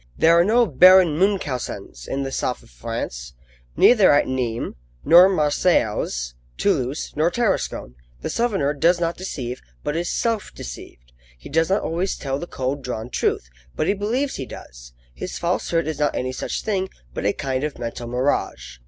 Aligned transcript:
There 0.17 0.33
are 0.33 0.43
no 0.43 0.65
Baron 0.65 1.15
Munchausens 1.19 2.07
in 2.07 2.23
the 2.23 2.31
south 2.31 2.63
of 2.63 2.71
France, 2.71 3.35
neither 3.77 4.11
at 4.11 4.27
Nimes 4.27 4.73
nor 5.05 5.29
Marseilles, 5.29 6.33
Toulouse 6.57 7.13
nor 7.15 7.29
Tarascon. 7.29 7.93
The 8.23 8.31
Southerner 8.31 8.73
does 8.73 8.99
not 8.99 9.15
deceive 9.15 9.61
but 9.83 9.95
is 9.95 10.09
self 10.09 10.51
deceived. 10.55 11.13
He 11.37 11.49
does 11.49 11.69
not 11.69 11.83
always 11.83 12.15
tell 12.17 12.39
the 12.39 12.47
cold 12.47 12.83
drawn 12.83 13.11
truth, 13.11 13.47
but 13.75 13.85
he 13.85 13.93
believes 13.93 14.37
he 14.37 14.47
does. 14.47 14.93
His 15.13 15.37
falsehood 15.37 15.85
is 15.85 15.99
not 15.99 16.15
any 16.15 16.31
such 16.31 16.63
thing, 16.63 16.89
but 17.13 17.23
a 17.27 17.31
kind 17.33 17.63
of 17.63 17.77
mental 17.77 18.07
mirage. 18.07 18.79